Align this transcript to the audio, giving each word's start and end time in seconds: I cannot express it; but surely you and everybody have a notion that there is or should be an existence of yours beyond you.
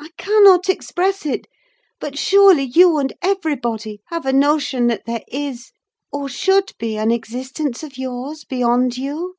I 0.00 0.08
cannot 0.16 0.70
express 0.70 1.26
it; 1.26 1.46
but 2.00 2.16
surely 2.16 2.62
you 2.62 2.96
and 2.96 3.12
everybody 3.20 4.00
have 4.06 4.24
a 4.24 4.32
notion 4.32 4.86
that 4.86 5.04
there 5.04 5.24
is 5.28 5.72
or 6.10 6.26
should 6.26 6.72
be 6.78 6.96
an 6.96 7.10
existence 7.10 7.82
of 7.82 7.98
yours 7.98 8.44
beyond 8.46 8.96
you. 8.96 9.36